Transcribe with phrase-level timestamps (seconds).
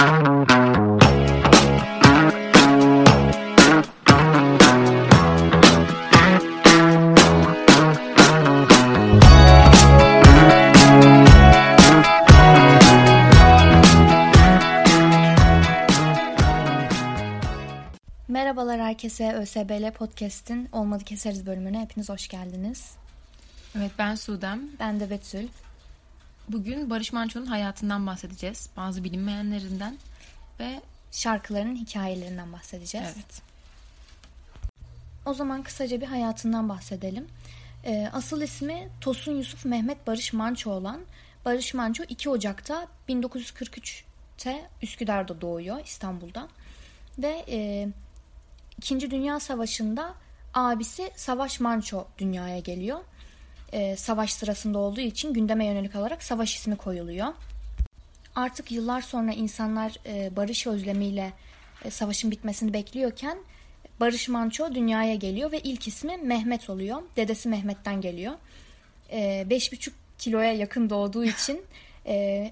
[0.00, 0.40] Merhabalar
[18.80, 22.94] herkese ÖSBL Podcast'in Olmadı Keseriz bölümüne hepiniz hoş geldiniz.
[23.78, 24.60] Evet ben Sudem.
[24.78, 25.48] Ben de Betül.
[26.52, 28.70] Bugün Barış Manço'nun hayatından bahsedeceğiz.
[28.76, 29.98] Bazı bilinmeyenlerinden
[30.60, 30.80] ve
[31.12, 33.08] şarkılarının hikayelerinden bahsedeceğiz.
[33.14, 33.42] Evet.
[35.26, 37.26] O zaman kısaca bir hayatından bahsedelim.
[37.84, 41.00] Ee, asıl ismi Tosun Yusuf Mehmet Barış Manço olan
[41.44, 46.48] Barış Manço 2 Ocak'ta 1943'te Üsküdar'da doğuyor İstanbul'da.
[47.18, 47.88] Ve e,
[48.78, 50.14] İkinci Dünya Savaşı'nda
[50.54, 53.00] abisi Savaş Manço dünyaya geliyor.
[53.72, 57.28] Ee, savaş sırasında olduğu için gündeme yönelik olarak savaş ismi koyuluyor.
[58.34, 61.32] Artık yıllar sonra insanlar e, barış özlemiyle
[61.84, 63.38] e, savaşın bitmesini bekliyorken
[64.00, 67.02] Barış Manço dünyaya geliyor ve ilk ismi Mehmet oluyor.
[67.16, 68.32] Dedesi Mehmet'ten geliyor.
[69.12, 71.62] 5,5 e, kiloya yakın doğduğu için
[72.06, 72.50] e,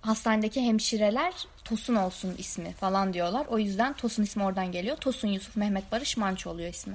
[0.00, 3.46] hastanedeki hemşireler Tosun olsun ismi falan diyorlar.
[3.46, 4.96] O yüzden Tosun ismi oradan geliyor.
[4.96, 6.94] Tosun Yusuf Mehmet Barış Manço oluyor ismi.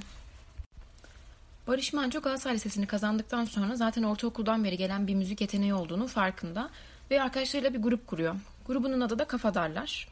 [1.67, 6.70] Barış Manço Galatasaray Lisesi'ni kazandıktan sonra zaten ortaokuldan beri gelen bir müzik yeteneği olduğunu farkında
[7.12, 8.36] ve arkadaşlarıyla bir grup kuruyor.
[8.67, 10.08] Grubunun adı da Kafadarlar.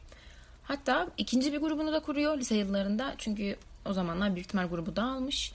[0.64, 3.56] Hatta ikinci bir grubunu da kuruyor lise yıllarında çünkü
[3.86, 5.54] o zamanlar büyük ihtimal grubu dağılmış.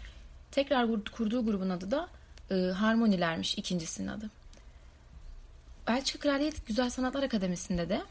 [0.50, 2.08] Tekrar kurduğu grubun adı da
[2.50, 4.30] e, Harmonilermiş ikincisinin adı.
[5.86, 8.02] Belçika Kraliyet Güzel Sanatlar Akademisi'nde de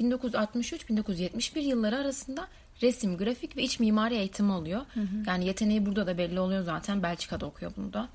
[0.00, 2.48] 1963-1971 yılları arasında
[2.82, 4.80] resim, grafik ve iç mimari eğitimi oluyor.
[4.94, 5.06] Hı hı.
[5.26, 7.02] Yani yeteneği burada da belli oluyor zaten.
[7.02, 8.08] Belçika'da okuyor bunu da.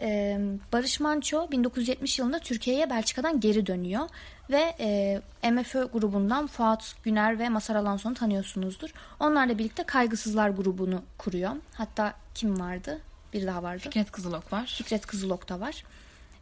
[0.00, 0.38] Ee,
[0.72, 4.08] Barış Manço 1970 yılında Türkiye'ye Belçika'dan geri dönüyor
[4.50, 8.90] ve e, MFÖ grubundan Fuat Güner ve Masar Alanson'u tanıyorsunuzdur.
[9.20, 11.50] Onlarla birlikte Kaygısızlar grubunu kuruyor.
[11.74, 13.00] Hatta kim vardı?
[13.32, 13.82] Bir daha vardı.
[13.82, 14.74] Fikret Kızılok var.
[14.78, 15.84] Fikret Kızılok da var.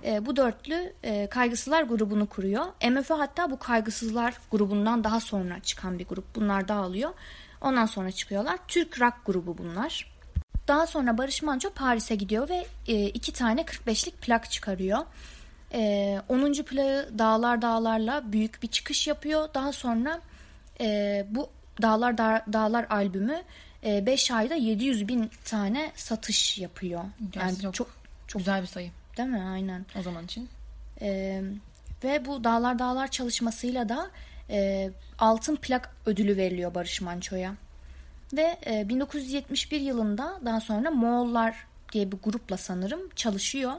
[0.05, 2.65] E, bu dörtlü e, Kaygısızlar grubunu kuruyor.
[2.91, 6.25] MFÖ hatta bu Kaygısızlar grubundan daha sonra çıkan bir grup.
[6.35, 7.11] Bunlar dağılıyor.
[7.61, 8.59] Ondan sonra çıkıyorlar.
[8.69, 10.13] Türk Rock grubu bunlar.
[10.69, 14.99] Daha sonra Barış Manço Paris'e gidiyor ve e, iki tane 45'lik plak çıkarıyor.
[15.73, 16.53] E, 10.
[16.53, 19.49] plağı Dağlar Dağlar'la büyük bir çıkış yapıyor.
[19.55, 20.21] Daha sonra
[20.81, 21.49] e, bu
[21.83, 23.43] Dağlar Dağ, Dağlar albümü
[23.85, 27.05] 5 e, ayda 700 bin tane satış yapıyor.
[27.35, 27.89] Yani çok, çok,
[28.27, 28.91] çok güzel bir sayı.
[29.17, 29.43] Değil mi?
[29.43, 29.87] Aynen.
[29.99, 30.49] O zaman için.
[31.01, 31.43] Ee,
[32.05, 34.11] ve bu Dağlar Dağlar çalışmasıyla da
[34.51, 37.55] e, altın plak ödülü veriliyor Barış Manço'ya.
[38.33, 43.73] Ve e, 1971 yılında daha sonra Moğollar diye bir grupla sanırım çalışıyor.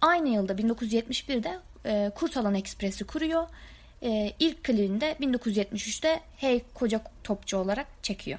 [0.00, 3.48] Aynı yılda 1971'de e, Kurtalan Ekspres'i kuruyor.
[4.02, 8.38] E, ilk klibini de 1973'te Hey Koca Topçu olarak çekiyor.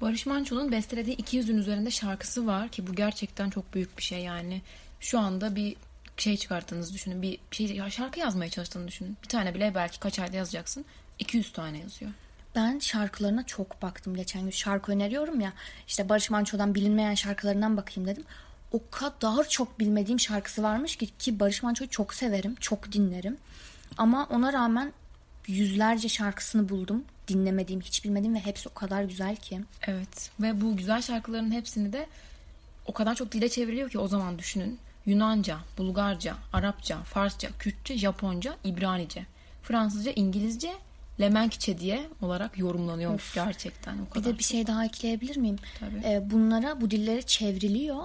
[0.00, 4.62] Barış Manço'nun bestelediği 200'ün üzerinde şarkısı var ki bu gerçekten çok büyük bir şey yani
[5.00, 5.76] şu anda bir
[6.16, 7.22] şey çıkarttığınızı düşünün.
[7.22, 9.16] Bir şey şarkı yazmaya çalıştığını düşünün.
[9.22, 10.84] Bir tane bile belki kaç ayda yazacaksın.
[11.18, 12.10] 200 tane yazıyor.
[12.54, 14.50] Ben şarkılarına çok baktım geçen gün.
[14.50, 15.52] Şarkı öneriyorum ya.
[15.88, 18.24] İşte Barış Manço'dan bilinmeyen şarkılarından bakayım dedim.
[18.72, 23.36] O kadar çok bilmediğim şarkısı varmış ki ki Barış Manço'yu çok severim, çok dinlerim.
[23.98, 24.92] Ama ona rağmen
[25.46, 27.04] yüzlerce şarkısını buldum.
[27.28, 29.60] Dinlemediğim, hiç bilmediğim ve hepsi o kadar güzel ki.
[29.82, 32.06] Evet ve bu güzel şarkıların hepsini de
[32.86, 34.78] o kadar çok dile çevriliyor ki o zaman düşünün.
[35.08, 39.26] Yunanca, Bulgarca, Arapça, Farsça, Kürtçe, Japonca, İbranice,
[39.62, 40.72] Fransızca, İngilizce,
[41.20, 43.34] Lemenkçe diye olarak yorumlanıyormuş of.
[43.34, 43.98] gerçekten.
[43.98, 45.56] O kadar bir de bir şey daha ekleyebilir miyim?
[45.80, 46.02] Tabii.
[46.04, 48.04] Ee, bunlara bu dillere çevriliyor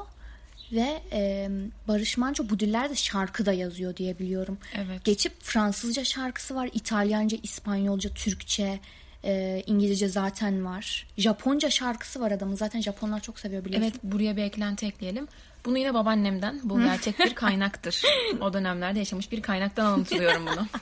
[0.71, 1.49] ve e,
[1.87, 4.57] Barış Manço bu dillerde şarkı da yazıyor diye biliyorum.
[4.75, 5.03] Evet.
[5.03, 8.79] Geçip Fransızca şarkısı var, İtalyanca, İspanyolca, Türkçe,
[9.23, 11.07] e, İngilizce zaten var.
[11.17, 12.55] Japonca şarkısı var adamın.
[12.55, 13.89] Zaten Japonlar çok seviyor biliyorsun.
[13.89, 15.27] Evet buraya bir eklenti ekleyelim.
[15.65, 16.59] Bunu yine babaannemden.
[16.63, 18.01] Bu gerçek bir kaynaktır.
[18.41, 20.67] o dönemlerde yaşamış bir kaynaktan anlatıyorum bunu.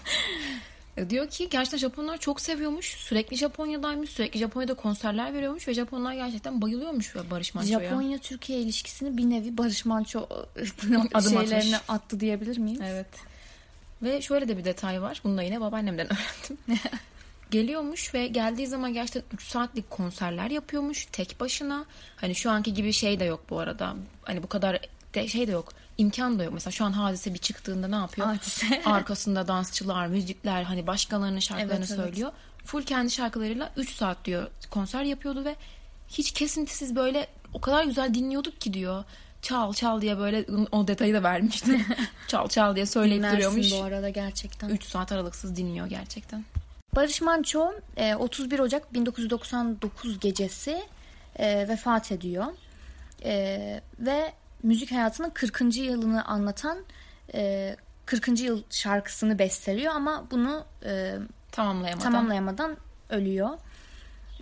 [0.97, 2.85] E, diyor ki gerçekten Japonlar çok seviyormuş.
[2.85, 4.09] Sürekli Japonya'daymış.
[4.09, 7.89] Sürekli Japonya'da konserler veriyormuş ve Japonlar gerçekten bayılıyormuş Barış Manço'ya.
[7.89, 10.27] Japonya-Türkiye ilişkisini bir nevi Barış Manço
[11.13, 11.89] adım şeylerine atmış.
[11.89, 12.81] attı diyebilir miyim?
[12.83, 13.07] Evet.
[14.01, 15.21] Ve şöyle de bir detay var.
[15.23, 16.79] Bunu da yine babaannemden öğrendim.
[17.51, 21.85] Geliyormuş ve geldiği zaman gerçekten 3 saatlik konserler yapıyormuş tek başına.
[22.15, 23.95] Hani şu anki gibi şey de yok bu arada.
[24.23, 24.79] Hani bu kadar
[25.13, 25.73] de şey de yok.
[25.97, 26.53] imkan da yok.
[26.53, 28.27] Mesela şu an hadise bir çıktığında ne yapıyor?
[28.27, 28.81] Hadise.
[28.85, 32.31] Arkasında dansçılar, müzikler, hani başkalarının şarkılarını evet, söylüyor.
[32.33, 32.67] Evet.
[32.67, 35.55] Full kendi şarkılarıyla 3 saat diyor konser yapıyordu ve
[36.07, 39.03] hiç kesintisiz böyle o kadar güzel dinliyorduk ki diyor.
[39.41, 41.85] Çal çal diye böyle o detayı da vermişti.
[42.27, 43.71] çal çal diye söyleyip Dinlersin duruyormuş.
[43.71, 44.69] bu arada gerçekten.
[44.69, 46.45] 3 saat aralıksız dinliyor gerçekten.
[46.95, 47.73] Barış Manço
[48.19, 50.83] 31 e, Ocak 1999 gecesi
[51.35, 52.45] e, vefat ediyor.
[53.23, 54.33] E, ve
[54.63, 55.77] müzik hayatının 40.
[55.77, 56.77] yılını anlatan
[58.05, 58.39] 40.
[58.39, 60.65] yıl şarkısını besteliyor ama bunu
[61.51, 62.77] tamamlayamadan, tamamlayamadan
[63.09, 63.49] ölüyor.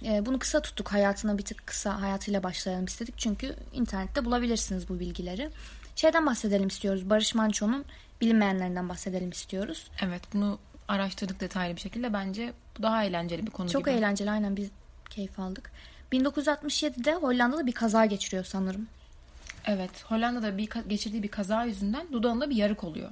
[0.01, 0.91] Bunu kısa tuttuk.
[0.91, 3.17] Hayatına bir tık kısa hayatıyla başlayalım istedik.
[3.17, 5.49] Çünkü internette bulabilirsiniz bu bilgileri.
[5.95, 7.09] Şeyden bahsedelim istiyoruz.
[7.09, 7.85] Barış Manço'nun
[8.21, 9.91] bilinmeyenlerinden bahsedelim istiyoruz.
[10.01, 12.13] Evet bunu araştırdık detaylı bir şekilde.
[12.13, 13.95] Bence bu daha eğlenceli bir konu Çok gibi.
[13.95, 14.69] eğlenceli aynen biz
[15.09, 15.71] keyif aldık.
[16.11, 18.87] 1967'de Hollanda'da bir kaza geçiriyor sanırım.
[19.65, 23.09] Evet Hollanda'da bir geçirdiği bir kaza yüzünden dudağında bir yarık oluyor.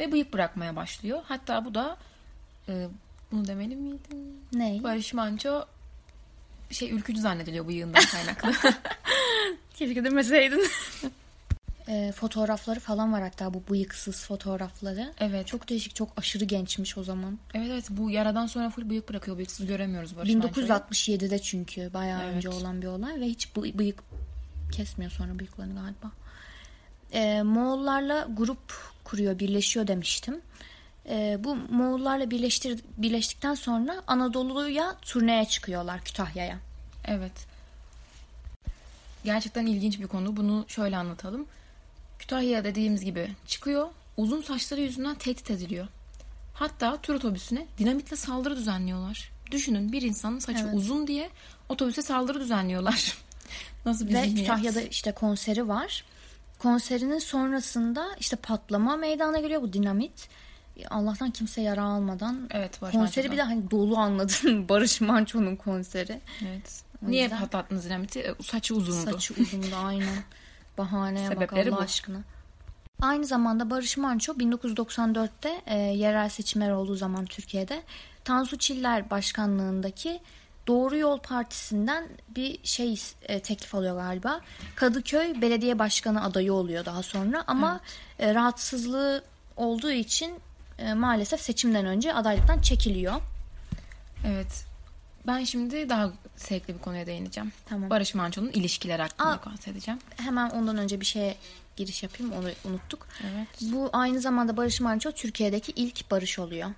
[0.00, 1.20] Ve bıyık bırakmaya başlıyor.
[1.24, 1.96] Hatta bu da
[2.68, 2.88] e,
[3.32, 4.18] bunu demeli miydim?
[4.52, 4.80] Ne?
[4.82, 5.64] Barış Manço
[6.70, 8.52] şey ülkücü zannediliyor bıyığından kaynaklı.
[9.74, 10.66] Keşke demeseydin.
[11.88, 15.12] e, fotoğrafları falan var hatta bu bıyıksız fotoğrafları.
[15.20, 15.46] Evet.
[15.46, 17.38] Çok değişik, çok aşırı gençmiş o zaman.
[17.54, 19.36] Evet evet bu yaradan sonra full bıyık bırakıyor.
[19.36, 22.34] Bıyıksız göremiyoruz Barış 1967'de çünkü bayağı evet.
[22.34, 24.02] önce olan bir olay ve hiç bıyık
[24.72, 26.10] kesmiyor sonra bıyıklarını galiba.
[27.12, 30.40] E, Moğollarla grup kuruyor, birleşiyor demiştim.
[31.08, 36.58] E, bu Moğollarla birleştir, birleştikten sonra Anadolu'ya turneye çıkıyorlar Kütahya'ya.
[37.04, 37.46] Evet.
[39.24, 40.36] Gerçekten ilginç bir konu.
[40.36, 41.46] Bunu şöyle anlatalım.
[42.18, 43.88] Kütahya dediğimiz gibi çıkıyor.
[44.16, 45.86] Uzun saçları yüzünden tehdit ediliyor.
[46.54, 49.32] Hatta tur otobüsüne dinamitle saldırı düzenliyorlar.
[49.50, 50.74] Düşünün bir insanın saçı evet.
[50.74, 51.30] uzun diye
[51.68, 53.18] otobüse saldırı düzenliyorlar.
[53.86, 54.48] Nasıl bir Ve zihniyet?
[54.48, 56.04] Kütahya'da işte konseri var.
[56.58, 60.28] Konserinin sonrasında işte patlama meydana geliyor bu dinamit.
[60.90, 62.48] Allah'tan kimse yara almadan.
[62.50, 66.20] Evet, Barış konseri bir de hani dolu anladın Barış Manço'nun konseri.
[66.48, 66.82] Evet.
[67.02, 68.20] Niye patlattınız dinamiti?
[68.20, 69.10] E, saçı uzundu.
[69.12, 70.22] Saçı uzundu aynen.
[70.78, 71.84] Bahaneye Sebepleri bak Allah bu.
[71.84, 72.18] aşkına.
[73.02, 77.82] Aynı zamanda Barış Manço 1994'te e, yerel seçimler olduğu zaman Türkiye'de
[78.24, 80.20] Tansu Çiller başkanlığındaki
[80.66, 84.40] Doğru Yol Partisi'nden bir şey e, teklif alıyor galiba.
[84.76, 87.80] Kadıköy Belediye Başkanı adayı oluyor daha sonra ama
[88.18, 88.30] evet.
[88.30, 89.24] e, rahatsızlığı
[89.56, 90.34] olduğu için
[90.78, 93.14] e, maalesef seçimden önce adaylıktan çekiliyor.
[94.26, 94.73] Evet.
[95.26, 97.52] Ben şimdi daha zevkli bir konuya değineceğim.
[97.66, 97.90] Tamam.
[97.90, 100.00] Barış Manço'nun ilişkiler hakkında Aa, bahsedeceğim.
[100.16, 101.36] Hemen ondan önce bir şeye
[101.76, 102.32] giriş yapayım.
[102.32, 103.06] Onu unuttuk.
[103.22, 103.48] Evet.
[103.60, 106.70] Bu aynı zamanda Barış Manço Türkiye'deki ilk barış oluyor.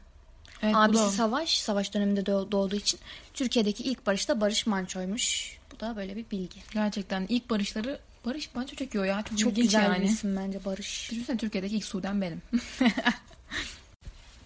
[0.63, 3.01] Evet, Abisi Savaş, Savaş döneminde doğduğu için
[3.35, 5.59] Türkiye'deki ilk barış da Barış Manço'ymuş.
[5.73, 6.61] Bu da böyle bir bilgi.
[6.73, 9.23] Gerçekten ilk barışları Barış Manço çekiyor ya.
[9.23, 10.03] Çok, Çok güzel yani.
[10.03, 11.11] bir isim bence Barış.
[11.11, 12.43] Düşünsene Türkiye'deki ilk Sudan benim.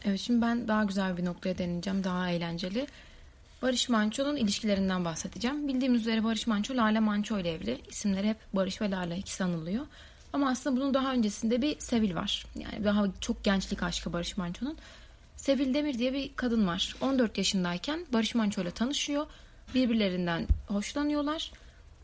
[0.04, 2.04] evet şimdi ben daha güzel bir noktaya deneyeceğim.
[2.04, 2.86] Daha eğlenceli.
[3.62, 5.68] Barış Manço'nun ilişkilerinden bahsedeceğim.
[5.68, 7.80] Bildiğimiz üzere Barış Manço Lale Manço ile evli.
[7.88, 9.86] İsimleri hep Barış ve Lale ikisi anılıyor.
[10.32, 12.46] Ama aslında bunun daha öncesinde bir Sevil var.
[12.54, 14.76] Yani daha çok gençlik aşkı Barış Manço'nun.
[15.36, 16.96] Sevil Demir diye bir kadın var.
[17.00, 19.26] 14 yaşındayken Barış Manço ile tanışıyor.
[19.74, 21.52] Birbirlerinden hoşlanıyorlar.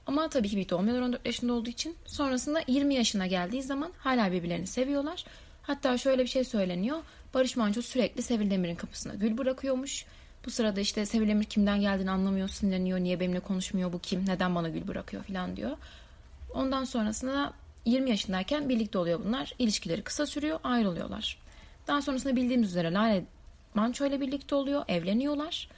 [0.07, 1.97] Ama tabii ki birlikte olmuyorlar 14 yaşında olduğu için.
[2.07, 5.25] Sonrasında 20 yaşına geldiği zaman hala birbirlerini seviyorlar.
[5.63, 6.99] Hatta şöyle bir şey söyleniyor.
[7.35, 10.05] Barış Manço sürekli Sevil Demir'in kapısına gül bırakıyormuş.
[10.47, 14.55] Bu sırada işte Sevil Emir kimden geldiğini anlamıyor, sinirleniyor, niye benimle konuşmuyor, bu kim, neden
[14.55, 15.77] bana gül bırakıyor falan diyor.
[16.55, 17.53] Ondan sonrasında
[17.85, 19.55] 20 yaşındayken birlikte oluyor bunlar.
[19.59, 21.39] İlişkileri kısa sürüyor, ayrılıyorlar.
[21.87, 23.25] Daha sonrasında bildiğimiz üzere Lale
[23.75, 25.69] Manço ile birlikte oluyor, evleniyorlar.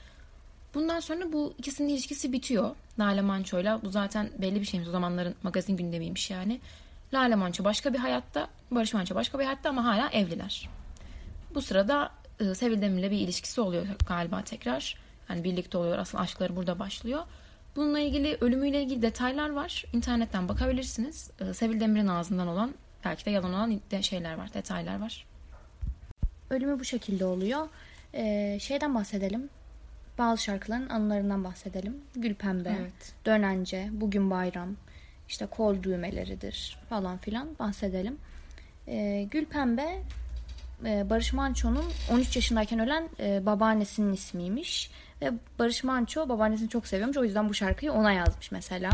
[0.73, 2.75] Bundan sonra bu ikisinin ilişkisi bitiyor.
[2.99, 6.59] Lale Manço ile bu zaten belli bir şeymiş o zamanların magazin gündemiymiş yani.
[7.13, 10.69] Lale Manço başka bir hayatta, Barış Manço başka bir hayatta ama hala evliler.
[11.55, 14.97] Bu sırada e, Sevil Demir'le bir ilişkisi oluyor galiba tekrar.
[15.29, 15.97] Yani birlikte oluyor.
[15.97, 17.23] Aslında aşkları burada başlıyor.
[17.75, 19.85] Bununla ilgili ölümüyle ilgili detaylar var.
[19.93, 21.31] İnternetten bakabilirsiniz.
[21.39, 22.73] E, Sevil Demir'in ağzından olan
[23.05, 25.25] belki de yalan olan şeyler var, detaylar var.
[26.49, 27.67] Ölümü bu şekilde oluyor.
[28.13, 29.49] Ee, şeyden bahsedelim.
[30.17, 31.97] Bazı şarkıların anılarından bahsedelim.
[32.15, 33.13] Gül Pembe, evet.
[33.25, 34.75] Dönence, Bugün Bayram,
[35.27, 38.17] işte kol düğmeleridir falan filan bahsedelim.
[38.87, 40.01] Ee, Gül Pembe
[40.85, 44.91] e, Barış Manço'nun 13 yaşındayken ölen e, babaannesinin ismiymiş.
[45.21, 47.17] Ve Barış Manço babaannesini çok seviyormuş.
[47.17, 48.91] O yüzden bu şarkıyı ona yazmış mesela.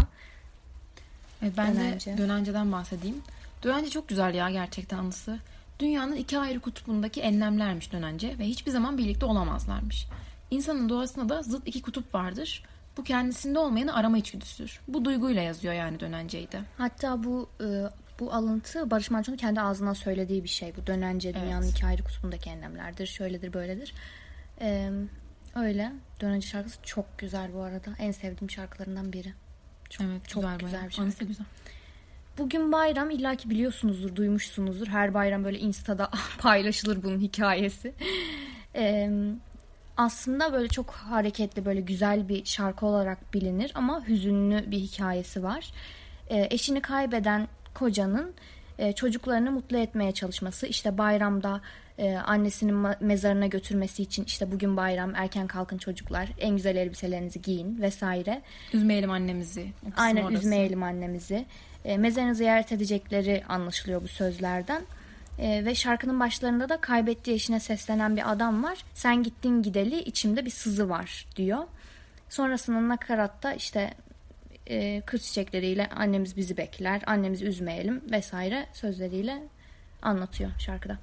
[1.41, 2.13] Evet, ben Dönence.
[2.13, 3.21] de Dönence'den bahsedeyim.
[3.63, 5.39] Dönence çok güzel ya gerçekten anısı.
[5.79, 10.07] Dünyanın iki ayrı kutbundaki enlemlermiş Dönence ve hiçbir zaman birlikte olamazlarmış.
[10.51, 12.63] İnsanın doğasında da zıt iki kutup vardır.
[12.97, 14.79] Bu kendisinde olmayanı arama içgüdüsüdür.
[14.87, 16.61] Bu duyguyla yazıyor yani Dönence'yi de.
[16.77, 17.65] Hatta bu e,
[18.19, 20.75] bu alıntı Barış Manço'nun kendi ağzından söylediği bir şey.
[20.75, 21.71] Bu dönence dünyanın evet.
[21.71, 23.07] iki ayrı kutbundaki enlemlerdir.
[23.07, 23.93] Şöyledir böyledir.
[24.61, 24.89] Ee,
[25.55, 25.91] öyle.
[26.21, 27.89] Dönence şarkısı çok güzel bu arada.
[27.99, 29.33] En sevdiğim şarkılarından biri.
[29.89, 31.01] Çok, evet, çok güzel, güzel bir şarkı.
[31.01, 31.45] Anısı güzel.
[32.37, 34.87] Bugün bayram illaki biliyorsunuzdur, duymuşsunuzdur.
[34.87, 37.93] Her bayram böyle Insta'da paylaşılır bunun hikayesi.
[38.75, 39.09] Ee,
[39.97, 45.71] aslında böyle çok hareketli böyle güzel bir şarkı olarak bilinir ama hüzünlü bir hikayesi var.
[46.29, 48.33] E, eşini kaybeden kocanın
[48.79, 51.61] e, çocuklarını mutlu etmeye çalışması işte bayramda
[51.97, 57.81] e, annesinin mezarına götürmesi için işte bugün bayram erken kalkın çocuklar en güzel elbiselerinizi giyin
[57.81, 58.41] vesaire.
[58.73, 59.67] Üzmeyelim annemizi.
[59.97, 60.33] Aynen orası.
[60.33, 61.45] üzmeyelim annemizi.
[61.85, 64.81] E, mezarını ziyaret edecekleri anlaşılıyor bu sözlerden.
[65.39, 68.77] E, ve şarkının başlarında da kaybettiği eşine seslenen bir adam var.
[68.93, 71.63] Sen gittin gideli içimde bir sızı var diyor.
[72.29, 73.93] Sonrasında nakaratta işte
[74.67, 79.43] e, kır çiçekleriyle annemiz bizi bekler, annemizi üzmeyelim vesaire sözleriyle
[80.01, 80.97] anlatıyor şarkıda.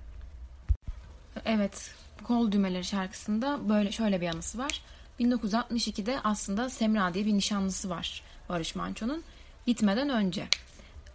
[1.44, 4.82] Evet, Kol Düğmeleri şarkısında böyle şöyle bir anısı var.
[5.20, 9.22] 1962'de aslında Semra diye bir nişanlısı var Barış Manço'nun.
[9.66, 10.48] Gitmeden önce.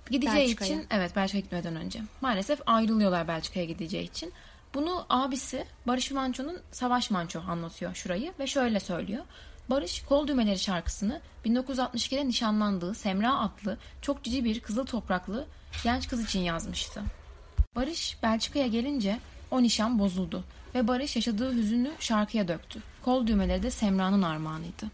[0.10, 2.02] Gideceği için evet Belçika'ya gitmeden önce.
[2.22, 4.34] Maalesef ayrılıyorlar Belçika'ya gideceği için.
[4.74, 9.24] Bunu abisi Barış Manço'nun Savaş Manço anlatıyor şurayı ve şöyle söylüyor.
[9.70, 15.46] Barış Kol Düğmeleri şarkısını 1962'de nişanlandığı Semra adlı çok cici bir kızıl topraklı
[15.84, 17.02] genç kız için yazmıştı.
[17.76, 19.20] Barış Belçika'ya gelince
[19.52, 20.44] o nişan bozuldu
[20.76, 22.80] ve Barış yaşadığı hüzünü şarkıya döktü.
[23.06, 24.86] Kol düğmeleri de Semra'nın armağanıydı.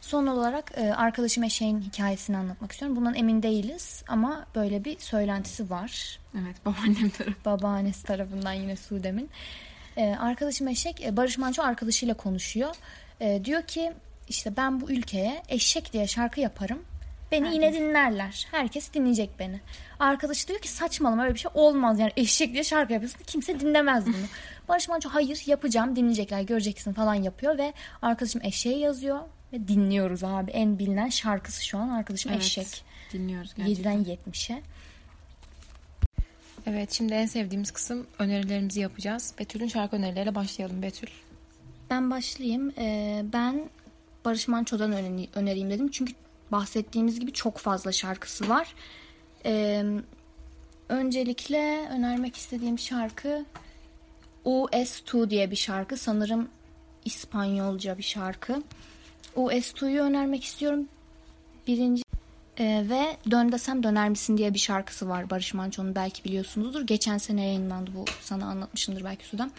[0.00, 2.96] Son olarak e, arkadaşım Eşeğin hikayesini anlatmak istiyorum.
[2.96, 6.18] Bundan emin değiliz ama böyle bir söylentisi var.
[6.42, 7.44] Evet babaannem tarafı.
[7.44, 9.30] Babaannesi tarafından yine Sudem'in.
[9.96, 12.74] E, arkadaşım Eşek e, Barış Manço arkadaşıyla konuşuyor.
[13.20, 13.92] E, diyor ki
[14.32, 16.84] işte ben bu ülkeye eşek diye şarkı yaparım.
[17.32, 17.54] Beni Herkes.
[17.54, 18.46] yine dinlerler.
[18.50, 19.60] Herkes dinleyecek beni.
[19.98, 21.98] Arkadaşı diyor ki saçmalama öyle bir şey olmaz.
[21.98, 24.14] Yani eşek diye şarkı yapıyorsun kimse dinlemez bunu.
[24.68, 27.72] Barış Manço hayır yapacağım dinleyecekler göreceksin falan yapıyor ve
[28.02, 29.20] arkadaşım eşeğe yazıyor
[29.52, 30.50] ve dinliyoruz abi.
[30.50, 32.84] En bilinen şarkısı şu an arkadaşım evet, eşek.
[33.12, 34.04] Dinliyoruz gerçekten.
[34.04, 34.62] 7'den 70'e.
[36.66, 39.34] Evet şimdi en sevdiğimiz kısım önerilerimizi yapacağız.
[39.38, 41.08] Betül'ün şarkı önerileriyle başlayalım Betül.
[41.90, 42.72] Ben başlayayım.
[42.78, 43.70] Ee, ben
[44.24, 44.92] Barış Manço'dan
[45.34, 45.90] önereyim dedim.
[45.90, 46.12] Çünkü
[46.52, 48.74] bahsettiğimiz gibi çok fazla şarkısı var.
[49.44, 49.84] Ee,
[50.88, 53.44] öncelikle önermek istediğim şarkı
[54.44, 55.96] US2 diye bir şarkı.
[55.96, 56.48] Sanırım
[57.04, 58.62] İspanyolca bir şarkı.
[59.36, 60.88] US2'yu önermek istiyorum.
[61.66, 62.02] Birinci
[62.58, 66.86] ee, ve Dön desem döner misin diye bir şarkısı var Barış Manço'nun belki biliyorsunuzdur.
[66.86, 69.50] Geçen sene yayınlandı bu sana anlatmışımdır belki Sudam.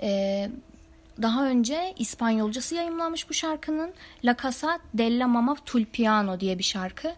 [0.00, 0.50] Ee,
[1.22, 3.92] daha önce İspanyolcası yayınlanmış bu şarkının
[4.24, 7.14] La Casa della Mama Tulpiano diye bir şarkı.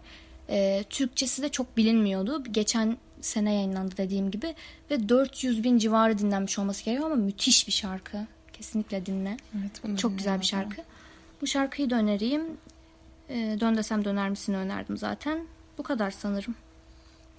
[0.48, 2.44] E, Türkçesi de çok bilinmiyordu.
[2.50, 4.54] Geçen sene yayınlandı dediğim gibi
[4.90, 8.26] ve 400 bin civarı dinlenmiş olması gerekiyor ama müthiş bir şarkı.
[8.52, 9.36] Kesinlikle dinle.
[9.58, 10.82] Evet, çok güzel bir şarkı.
[11.42, 12.42] Bu şarkıyı da önereyim.
[13.28, 15.46] E, Dön desem döner misin önerdim zaten.
[15.78, 16.54] Bu kadar sanırım.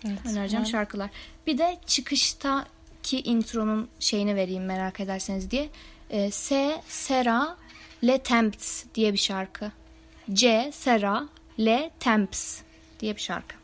[0.06, 0.72] Evet, Önereceğim evet.
[0.72, 1.10] şarkılar.
[1.48, 5.70] Bir de çıkıştaki intronun şeyini vereyim merak ederseniz diye.
[6.10, 6.82] E, S.
[6.88, 7.58] Sera
[8.04, 9.72] Le Temps diye bir şarkı.
[10.34, 10.72] C.
[10.74, 12.62] Sera Le Temps
[13.00, 13.56] diye bir şarkı.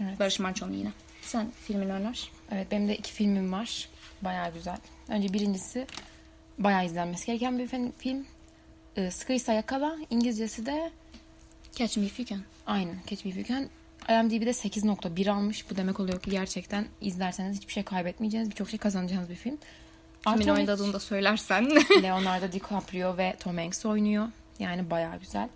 [0.00, 0.20] Evet.
[0.20, 0.92] Barış Manço'nun yine.
[1.22, 2.30] Sen filmini öner.
[2.52, 3.88] Evet benim de iki filmim var.
[4.22, 4.78] Baya güzel.
[5.08, 5.86] Önce birincisi
[6.58, 8.26] bayağı izlenmesi gereken bir film.
[8.96, 9.96] E, Sıkıysa Yakala.
[10.10, 10.92] İngilizcesi de
[11.72, 12.40] Catch Me If You Can.
[12.66, 13.68] Aynen Catch Me If You Can.
[14.08, 15.70] IMDb'de 8.1 almış.
[15.70, 19.58] Bu demek oluyor ki gerçekten izlerseniz hiçbir şey kaybetmeyeceğiniz, birçok şey kazanacağınız bir film.
[20.24, 21.70] Kimin oynadığını da söylersen.
[22.02, 24.28] Leonardo DiCaprio ve Tom Hanks oynuyor.
[24.58, 25.48] Yani baya güzel.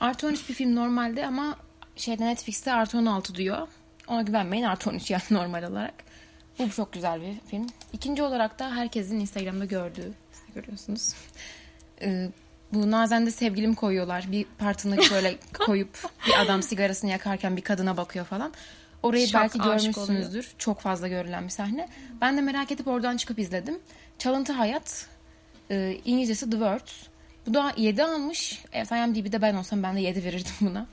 [0.00, 1.56] Artı 13 bir film normalde ama
[1.96, 3.68] şeyde Netflix'te artı 16 diyor.
[4.08, 5.94] Ona güvenmeyin artı 13 yani normal olarak.
[6.58, 7.66] Bu çok güzel bir film.
[7.92, 11.14] İkinci olarak da herkesin Instagram'da gördüğü, işte görüyorsunuz.
[12.02, 12.28] Ee,
[12.72, 14.24] bu Nazen'de sevgilim koyuyorlar.
[14.32, 18.52] Bir partını böyle koyup bir adam sigarasını yakarken bir kadına bakıyor falan.
[19.02, 20.28] Orayı Şak, belki görmüşsünüzdür.
[20.28, 20.54] Oluyor.
[20.58, 21.88] Çok fazla görülen bir sahne.
[22.20, 23.78] Ben de merak edip oradan çıkıp izledim.
[24.18, 25.06] Çalıntı Hayat.
[25.70, 26.92] E, İngilizcesi The Words.
[27.46, 28.62] Bu da 7 almış.
[28.72, 30.86] Evet IMDb'de ben olsam ben de 7 verirdim buna.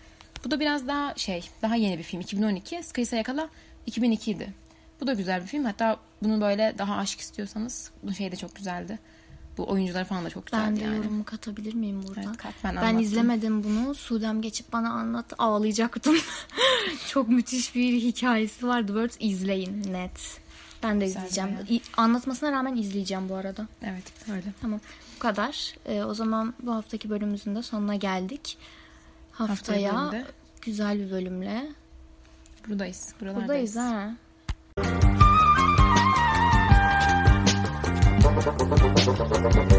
[0.45, 2.21] Bu da biraz daha şey, daha yeni bir film.
[2.21, 2.83] 2012.
[2.83, 3.49] Sıkıysa Yakala
[3.85, 4.53] 2002 idi.
[5.01, 5.65] Bu da güzel bir film.
[5.65, 8.99] Hatta bunu böyle daha aşk istiyorsanız bu şey de çok güzeldi.
[9.57, 10.97] Bu oyuncular falan da çok güzeldi ben de yani.
[10.97, 12.21] yorumu katabilir miyim burada?
[12.27, 13.95] Evet, kat, ben, ben izlemedim bunu.
[13.95, 16.15] Sudem geçip bana anlat ağlayacaktım.
[17.07, 18.81] çok müthiş bir hikayesi var.
[18.81, 20.39] The Words izleyin net.
[20.83, 21.49] Ben de Güzel izleyeceğim.
[21.69, 21.79] Ya.
[21.97, 23.67] Anlatmasına rağmen izleyeceğim bu arada.
[23.83, 24.53] Evet öyle.
[24.61, 24.79] Tamam
[25.15, 25.75] bu kadar.
[25.85, 28.57] Ee, o zaman bu haftaki bölümümüzün de sonuna geldik.
[29.31, 30.25] Haftaya Haftaya
[30.61, 31.67] güzel bir bölümle.
[32.67, 33.13] Buradayız.
[33.21, 34.15] Buradayız ha.
[39.05, 39.74] Thank you.